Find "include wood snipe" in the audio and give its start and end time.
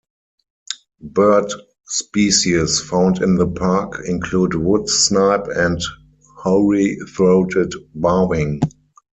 4.07-5.45